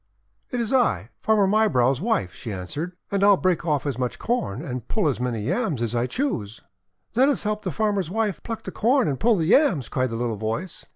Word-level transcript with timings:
"'T 0.51 0.57
is 0.57 0.73
I, 0.73 1.11
Farmer 1.19 1.45
Mybrow's 1.45 2.01
wife," 2.01 2.33
she 2.33 2.49
an 2.49 2.65
swered. 2.65 2.93
"And 3.11 3.23
I'll 3.23 3.37
break 3.37 3.67
off 3.67 3.85
as 3.85 3.99
much 3.99 4.17
Corn 4.17 4.63
and 4.65 4.87
pull 4.87 5.07
as 5.07 5.19
many 5.19 5.43
Yams 5.43 5.79
as 5.79 5.93
I 5.93 6.07
choose." 6.07 6.61
"Let 7.13 7.29
us 7.29 7.43
help 7.43 7.61
the 7.61 7.69
farmer's 7.71 8.09
wife 8.09 8.41
pluck 8.41 8.63
the 8.63 8.71
Corn 8.71 9.07
and 9.07 9.19
pull 9.19 9.35
the 9.35 9.45
Yams!" 9.45 9.89
cried 9.89 10.09
the 10.09 10.15
little 10.15 10.37
voice. 10.37 10.87